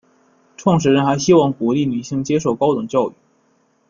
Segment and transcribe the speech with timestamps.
[0.57, 3.13] 创始人还希望鼓励女性接受高等教育。